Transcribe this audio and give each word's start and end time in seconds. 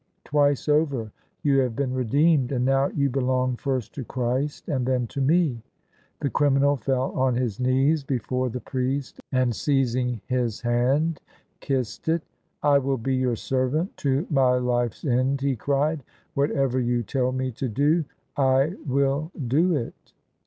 Twice 0.25 0.67
over 0.67 1.11
you 1.43 1.59
have 1.59 1.75
been 1.75 1.93
redeemed, 1.93 2.51
and 2.51 2.65
now 2.65 2.87
you 2.87 3.07
belong 3.07 3.55
first 3.55 3.93
to 3.93 4.03
Christ 4.03 4.67
and 4.67 4.87
then 4.87 5.05
to 5.05 5.21
me." 5.21 5.61
The 6.21 6.29
criminal 6.31 6.75
fell 6.75 7.11
on 7.11 7.35
his 7.35 7.59
knees 7.59 8.03
before 8.03 8.49
the 8.49 8.61
priest, 8.61 9.19
and 9.31 9.53
seiz 9.53 9.95
ing 9.95 10.21
his 10.25 10.61
hand 10.61 11.21
kissed 11.59 12.09
it." 12.09 12.23
I 12.73 12.79
will 12.79 12.97
be 12.97 13.15
your 13.15 13.35
servant 13.35 13.95
to 13.97 14.25
my 14.31 14.55
life's 14.55 15.05
end," 15.05 15.41
he 15.41 15.55
cried:" 15.55 16.03
whatever 16.33 16.79
you 16.79 17.03
tell 17.03 17.31
me 17.31 17.51
to 17.51 17.69
do 17.69 18.03
I 18.35 18.73
will 18.87 19.29
do 19.49 19.75
it." 19.75 20.13